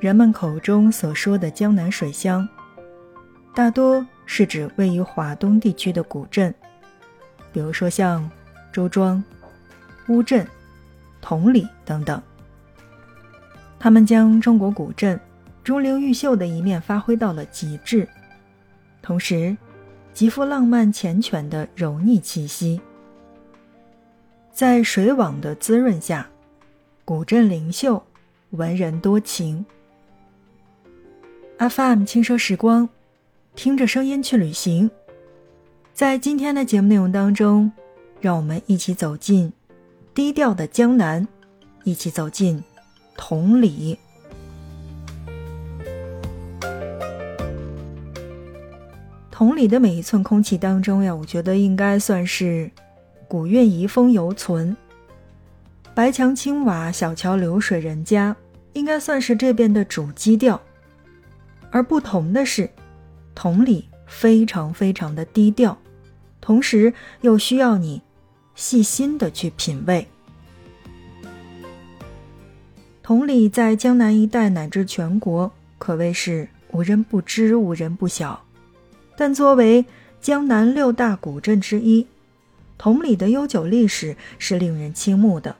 [0.00, 2.48] 人们口中所说的江南水乡，
[3.54, 6.54] 大多是指位于华东地区的古镇，
[7.52, 8.28] 比如说像
[8.72, 9.22] 周庄、
[10.08, 10.46] 乌镇、
[11.20, 12.20] 同里等等。
[13.78, 15.20] 他们将中国古镇
[15.62, 18.08] 中流毓秀的一面发挥到了极致，
[19.02, 19.54] 同时
[20.14, 22.80] 极富浪漫缱绻的柔腻气息。
[24.50, 26.26] 在水网的滋润下，
[27.04, 28.02] 古镇灵秀，
[28.52, 29.62] 文人多情。
[31.60, 32.88] FM 轻奢时光，
[33.54, 34.90] 听着声音去旅行。
[35.92, 37.70] 在今天的节目内容当中，
[38.18, 39.52] 让我们一起走进
[40.14, 41.28] 低调的江南，
[41.84, 42.64] 一起走进
[43.14, 43.98] 同里。
[49.30, 52.70] 同里的每一寸空气当中呀，我觉得应该算是
[53.28, 54.74] 古韵遗风犹存。
[55.94, 58.34] 白墙青瓦，小桥流水人家，
[58.72, 60.58] 应该算是这边的主基调。
[61.70, 62.70] 而不同的是，
[63.34, 65.78] 同里非常非常的低调，
[66.40, 68.02] 同时又需要你
[68.54, 70.06] 细心的去品味。
[73.02, 78.44] 同里在江南一带乃至全国可谓是无人不知、无人不晓，
[79.16, 79.84] 但作为
[80.20, 82.06] 江南六大古镇之一，
[82.78, 85.56] 同里的悠久历史是令人倾慕的。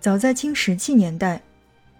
[0.00, 1.42] 早在清石器年代，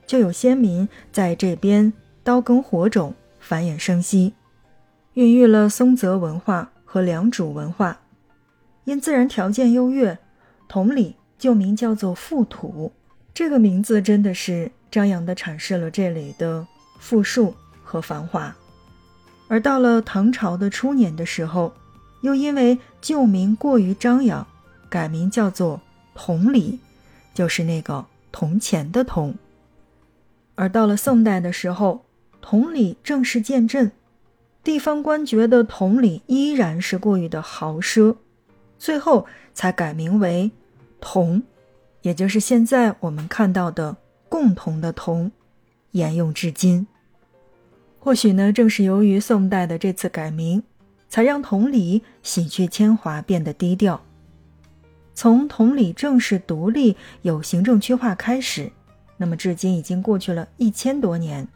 [0.06, 1.92] 就有先民在这边。
[2.22, 4.34] 刀耕火种，繁衍生息，
[5.14, 8.00] 孕育了松泽文化和良渚文化。
[8.84, 10.18] 因自然条件优越，
[10.68, 12.92] 同里旧名叫做富土。
[13.32, 16.66] 这个名字真的是张扬地阐释了这里的
[16.98, 18.54] 富庶和繁华。
[19.48, 21.72] 而到了唐朝的初年的时候，
[22.22, 24.46] 又因为旧名过于张扬，
[24.88, 25.80] 改名叫做
[26.14, 26.80] 同里，
[27.32, 29.34] 就是那个铜钱的铜。
[30.54, 32.04] 而到了宋代的时候，
[32.40, 33.92] 同里正式建镇，
[34.62, 38.16] 地方官觉得同里依然是过于的豪奢，
[38.78, 40.50] 最后才改名为
[41.00, 41.42] 同，
[42.02, 43.96] 也就是现在我们看到的
[44.28, 45.30] 共同的同，
[45.92, 46.86] 沿用至今。
[47.98, 50.62] 或许呢，正是由于宋代的这次改名，
[51.08, 54.00] 才让同里洗去铅华，变得低调。
[55.12, 58.72] 从同里正式独立有行政区划开始，
[59.18, 61.46] 那么至今已经过去了一千多年。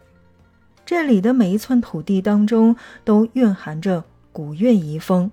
[0.87, 5.31] 这里的每一寸土地当中，都蕴含着古韵遗风。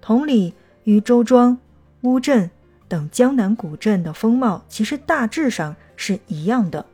[0.00, 0.52] 同理，
[0.84, 1.56] 与周庄、
[2.00, 2.50] 乌镇
[2.88, 6.84] 等江南古镇的风貌，其实大致上是一样的，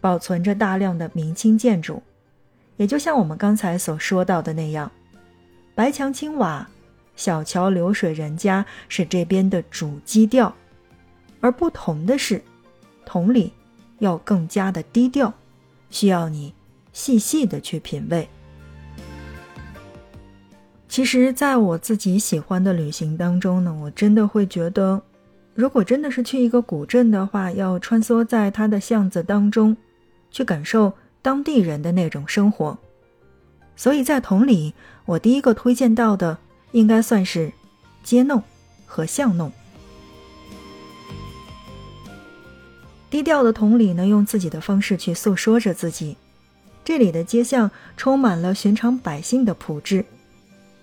[0.00, 2.02] 保存着大量的明清建筑。
[2.76, 4.90] 也就像我们刚才所说到的那样，
[5.76, 6.68] 白墙青瓦、
[7.14, 10.52] 小桥流水人家是这边的主基调，
[11.40, 12.42] 而不同的是，
[13.06, 13.52] 同里
[14.00, 15.32] 要更加的低调，
[15.88, 16.52] 需要你。
[16.94, 18.26] 细细的去品味。
[20.88, 25.02] 其实，在我自己喜欢的旅行当中呢，我真的会觉得，
[25.52, 29.76] 如果真的是去一个古镇的话，要穿梭在它的巷子当中，
[30.30, 32.78] 去感受当地人的那种生活。
[33.74, 34.72] 所以在同里，
[35.04, 36.38] 我第一个推荐到的
[36.70, 37.52] 应该算是
[38.04, 38.40] 街弄
[38.86, 39.50] 和巷弄。
[43.10, 46.16] 低调的同里呢，用自己的方式去诉说着自己。
[46.84, 50.04] 这里的街巷充满了寻常百姓的朴质，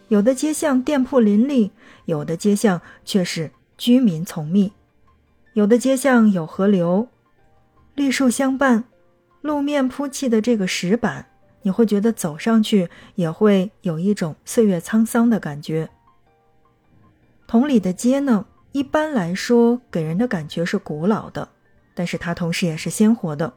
[0.07, 1.72] 有的街巷店铺林立，
[2.06, 4.73] 有的街巷却是居民丛密，
[5.53, 7.07] 有的街巷有河流，
[7.94, 8.85] 绿树相伴，
[9.41, 11.28] 路面铺砌的这个石板，
[11.62, 15.89] 你会觉得走上去也会有一种岁月沧桑的感觉。
[17.45, 21.50] 同里的街呢，一般来说给人的感觉是古老的，
[21.94, 23.53] 但是它同时也是鲜活的。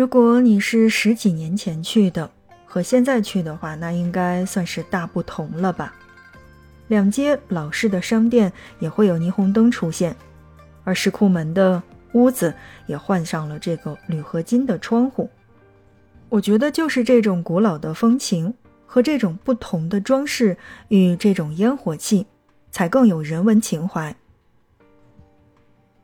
[0.00, 2.30] 如果你是十几年前去的，
[2.64, 5.92] 和现在去的话，那应该算是大不同了吧？
[6.88, 10.16] 两街老式的商店也会有霓虹灯出现，
[10.84, 11.82] 而石库门的
[12.12, 12.54] 屋子
[12.86, 15.28] 也换上了这个铝合金的窗户。
[16.30, 18.54] 我觉得就是这种古老的风情
[18.86, 20.56] 和这种不同的装饰
[20.88, 22.26] 与这种烟火气，
[22.70, 24.16] 才更有人文情怀。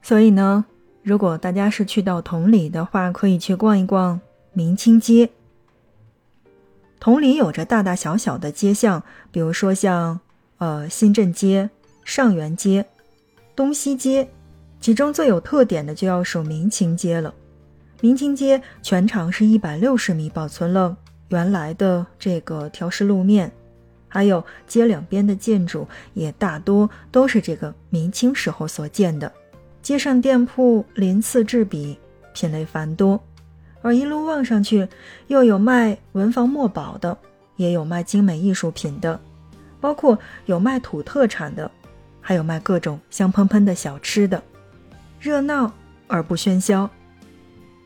[0.02, 0.66] 所以呢。
[1.06, 4.20] 如果大家是去到同里的话，可以去逛一逛
[4.52, 5.30] 明清街。
[6.98, 9.00] 同里有着大大小小的街巷，
[9.30, 10.18] 比如说像
[10.58, 11.70] 呃新镇街、
[12.02, 12.84] 上元街、
[13.54, 14.28] 东西街，
[14.80, 17.32] 其中最有特点的就要数明清街了。
[18.00, 20.96] 明清街全长是一百六十米，保存了
[21.28, 23.52] 原来的这个条式路面，
[24.08, 29.32] 还有街两边的建筑也大多都是这个明清时候所建的。
[29.86, 31.96] 街上店铺鳞次栉比，
[32.34, 33.22] 品类繁多，
[33.82, 34.88] 而一路望上去，
[35.28, 37.16] 又有卖文房墨宝的，
[37.54, 39.20] 也有卖精美艺术品的，
[39.80, 41.70] 包括有卖土特产的，
[42.20, 44.42] 还有卖各种香喷喷的小吃的，
[45.20, 45.72] 热闹
[46.08, 46.90] 而不喧嚣，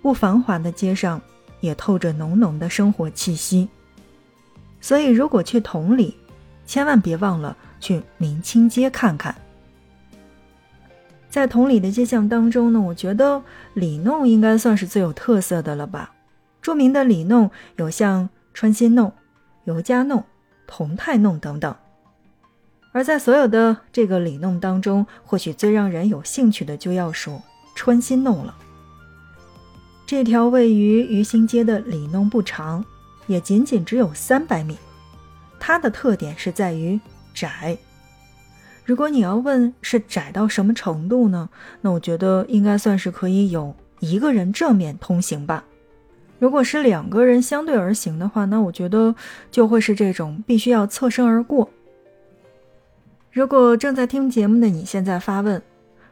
[0.00, 1.20] 不繁华的街上
[1.60, 3.68] 也透着浓浓的生活气息。
[4.80, 6.16] 所以，如果去同里，
[6.64, 9.34] 千万别忘了去明清街看看。
[11.30, 13.42] 在同里的街巷当中呢，我觉得
[13.74, 16.12] 里弄应该算是最有特色的了吧。
[16.60, 19.12] 著名的里弄有像川新弄、
[19.64, 20.24] 尤家弄、
[20.66, 21.74] 同泰弄等等。
[22.92, 27.40] 而在所有的这个里弄当中，或许最让人有兴趣的就要数
[27.76, 28.56] 川新弄了。
[30.04, 32.84] 这条位于鱼兴街的里弄不长，
[33.28, 34.76] 也仅仅只有三百米。
[35.60, 37.00] 它的特点是在于
[37.32, 37.78] 窄。
[38.90, 41.48] 如果你要问是窄到什么程度呢？
[41.80, 45.62] 那我觉得应该算是可以有一个人正面通行吧。
[46.40, 49.14] 如果是两个人相对而行的话，那我觉得
[49.48, 51.70] 就会是这种必须要侧身而过。
[53.30, 55.62] 如果正在听节目的你现在发问，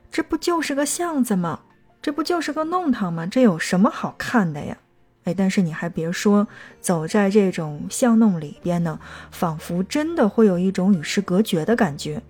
[0.09, 1.59] 这不就是个巷子吗？
[2.01, 3.27] 这不就是个弄堂吗？
[3.27, 4.79] 这有什么好看的呀？
[5.25, 6.47] 哎，但是你还别说，
[6.81, 9.01] 走在这种巷弄里边呢，
[9.33, 12.23] 仿佛真的会有一种与世隔绝的感觉。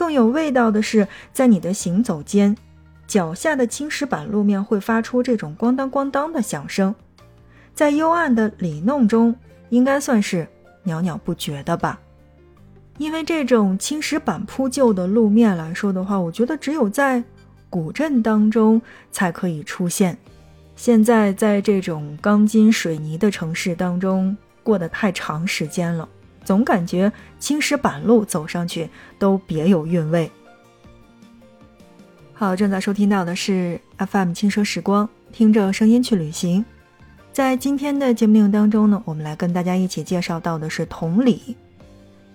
[0.00, 2.56] 更有味道的是，在你的行走间，
[3.06, 6.94] 脚下的青石板路面会发出这种咣当咣当的响声，
[7.74, 9.36] 在幽暗的里弄中，
[9.68, 10.48] 应该算是
[10.84, 12.00] 袅袅不绝的吧。
[12.96, 17.22] 因为这种青石板铺就的路面来说的话，我觉得只有在
[17.68, 18.80] 古镇当中
[19.12, 20.16] 才可以出现。
[20.76, 26.08] 现在在这种钢筋水泥的城市当中过得太长时间了。
[26.50, 30.28] 总感觉青石板路走上去都别有韵味。
[32.32, 36.64] 好，正在收听到的是 FM 轻奢时光，听着声音去旅行。
[37.32, 41.56] 在今天的节目内容当中呢，我们来跟大家一起介绍到的是同里。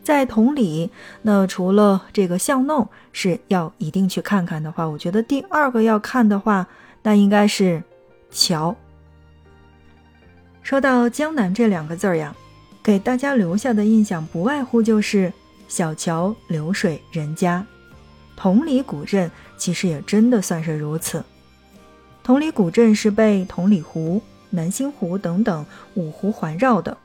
[0.02, 0.90] 在同里，
[1.22, 6.66] 那除了这个巷弄是要一定去看看的话，我觉得第二个要看的话，
[7.04, 7.84] 那应该是
[8.32, 8.74] 桥。
[10.64, 12.34] 说到江南这两个字儿呀。
[12.86, 15.34] 给大家留下的印象不外乎就是
[15.68, 17.66] 小桥流水人家，
[18.36, 21.24] 同里古镇其实也真的算是如此。
[22.22, 24.22] 同里古镇是被同里湖、
[24.52, 25.66] 南星湖等等
[25.96, 26.96] 五湖环绕的，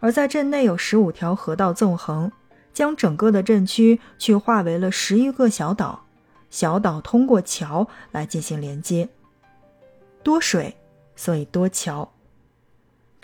[0.00, 2.32] 而在镇内有十五条河道纵横，
[2.72, 6.06] 将整个的镇区去划为了十余个小岛，
[6.50, 9.08] 小岛通过桥来进行连接。
[10.24, 10.74] 多水，
[11.14, 12.10] 所以多桥。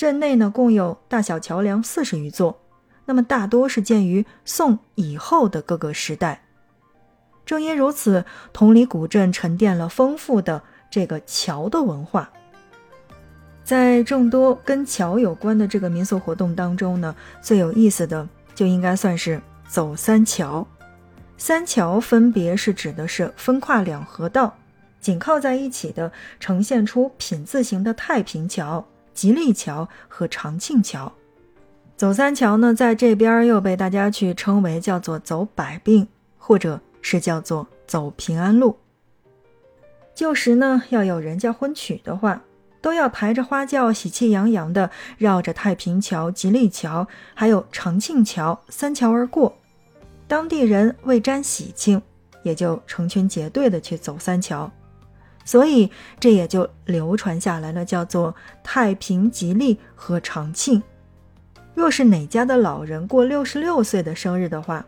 [0.01, 2.59] 镇内呢，共有大小桥梁四十余座，
[3.05, 6.43] 那么大多是建于宋以后的各个时代。
[7.45, 12.31] 正因如此，同里古镇沉淀了丰富的这个桥的文化。
[13.63, 19.39] 在众多跟桥有关的这个民俗活动当中呢，最有意思的就应该算是
[19.69, 20.67] 走三桥。
[21.37, 24.57] 三桥分别是指的是分跨两河道，
[24.99, 28.87] 紧靠在一起的，呈现出品字形的太平桥。
[29.13, 31.13] 吉利桥和长庆桥，
[31.97, 36.09] 走三桥呢，在这边又被大家去称为叫做走百病，
[36.39, 38.77] 或者是叫做走平安路。
[40.15, 42.43] 旧时呢，要有人家婚娶的话，
[42.81, 49.55] 都要抬着花轿，喜气洋洋的绕着太平桥、吉利桥，还有长庆桥三桥而过。
[50.27, 52.01] 当地人为沾喜庆，
[52.43, 54.71] 也就成群结队的去走三桥。
[55.45, 60.83] 所以这也就流传下来了，叫做太平、吉利和长庆。
[61.75, 64.85] 若是哪家的老人过六十六岁的生日的话，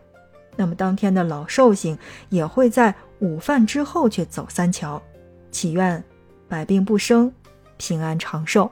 [0.57, 1.97] 那么当天的老寿星
[2.29, 5.03] 也会在午饭之后去走三桥，
[5.51, 6.03] 祈愿
[6.49, 7.33] 百病不生、
[7.79, 8.71] 平安长寿。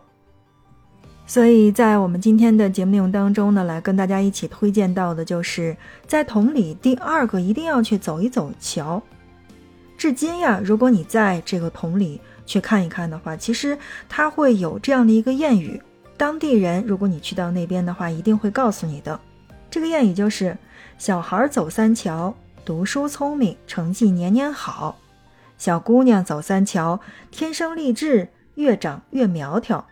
[1.27, 9.01] 所以在我们今天的节目内容当中呢，来跟大家一起推荐到的就是在同里第二个一定要去走一走桥。
[10.01, 13.77] 至今呀，如果你在这个桶里去看一看的话，其实
[14.09, 15.79] 它会有这样的一个谚语。
[16.17, 19.21] 当地人，如果你去到那边的话，一定会告诉你的。
[19.71, 20.57] 这个谚语就是
[20.97, 24.97] ：“小孩走三桥，读书聪明，成绩年年好；
[25.59, 26.99] 小姑娘走三桥，
[27.31, 29.85] 天生丽质，越长越苗条；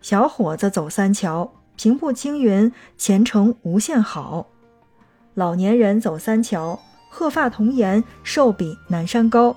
[0.00, 4.46] 小伙子走三桥，平步青云，前程无限好；
[5.34, 6.80] 老年人走三桥。”
[7.18, 9.56] 鹤发童颜，寿比南山高。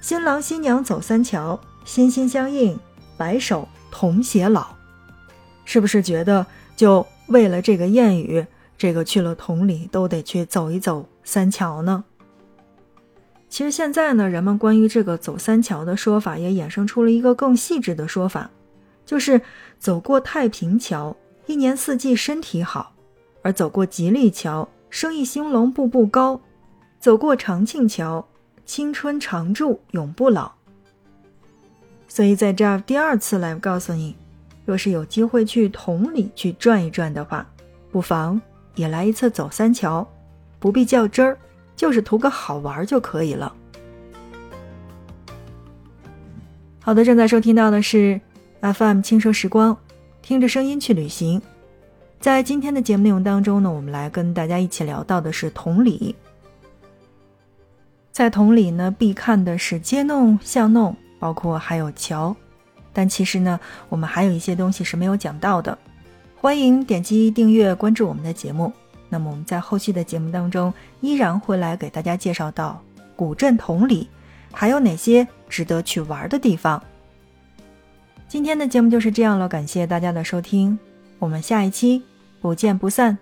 [0.00, 2.76] 新郎新娘走三桥，心心相印，
[3.16, 4.66] 白首同偕老。
[5.64, 6.44] 是不是觉得
[6.74, 8.44] 就为了这个谚语，
[8.76, 12.02] 这个去了同里都得去走一走三桥呢？
[13.48, 18.50] 其实现在呢，人们关于这个走三桥的说法也衍生出了一个更细致的说法，
[19.04, 19.40] 就是
[19.78, 22.92] 走过太平桥，一年四季身体好；
[23.42, 26.40] 而走过吉利桥，生意兴隆，步步高；
[27.06, 28.26] 走过长庆桥，
[28.64, 30.50] 青春常驻，永不老。
[32.08, 34.16] 所以在这儿第二次来告诉你，
[34.64, 37.46] 若是有机会去同里去转一转的话，
[37.92, 38.42] 不妨
[38.74, 40.04] 也来一次走三桥，
[40.58, 41.38] 不必较真儿。
[41.76, 43.54] 就是图个好玩就可以了。
[46.80, 48.20] 好的，正在收听到的是
[48.62, 49.78] FM 轻奢时光，
[50.22, 51.40] 听着声音去旅行。
[52.18, 56.16] 在今天的节目内容当中呢，我们来跟大家一起聊到的是同里。
[58.16, 62.34] 在同里呢，必看的是街弄巷弄，包括还有桥。
[62.90, 65.76] 但其实呢，我们还有一些东西是没有讲到的。
[66.34, 68.72] 欢迎点击订阅关注我们的节目。
[69.10, 72.82] 那么我们在后续的节目当中，依然会来给大家介绍到
[73.14, 74.08] 古镇同里
[74.50, 76.82] 还有哪些值得去玩的地方。
[78.26, 80.78] 今天的节目就是这样了，感谢大家的收听，
[81.18, 82.02] 我们下一期
[82.40, 83.18] 不见不散。